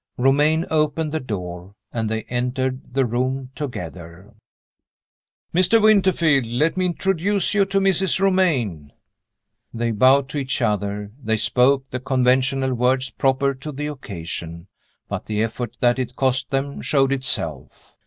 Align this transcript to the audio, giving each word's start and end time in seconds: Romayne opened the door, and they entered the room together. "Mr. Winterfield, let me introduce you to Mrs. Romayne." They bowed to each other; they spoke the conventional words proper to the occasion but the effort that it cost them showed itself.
Romayne 0.17 0.65
opened 0.71 1.11
the 1.11 1.19
door, 1.19 1.75
and 1.93 2.09
they 2.09 2.23
entered 2.23 2.95
the 2.95 3.05
room 3.05 3.51
together. 3.53 4.33
"Mr. 5.53 5.79
Winterfield, 5.79 6.47
let 6.47 6.75
me 6.75 6.87
introduce 6.87 7.53
you 7.53 7.65
to 7.65 7.79
Mrs. 7.79 8.19
Romayne." 8.19 8.91
They 9.71 9.91
bowed 9.91 10.27
to 10.29 10.39
each 10.39 10.59
other; 10.59 11.11
they 11.21 11.37
spoke 11.37 11.87
the 11.91 11.99
conventional 11.99 12.73
words 12.73 13.11
proper 13.11 13.53
to 13.53 13.71
the 13.71 13.85
occasion 13.85 14.65
but 15.07 15.27
the 15.27 15.43
effort 15.43 15.77
that 15.81 15.99
it 15.99 16.15
cost 16.15 16.49
them 16.49 16.81
showed 16.81 17.11
itself. 17.13 17.95